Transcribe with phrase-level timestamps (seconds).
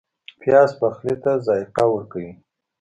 [0.41, 2.31] پیاز پخلی ته ذایقه ورکوي